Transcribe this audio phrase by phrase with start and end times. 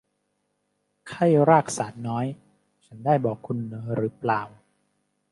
[1.07, 2.25] ไข้รากสาดน้อย
[2.85, 3.57] ฉันได้บอกคุณ
[3.95, 4.41] หรือเปล่า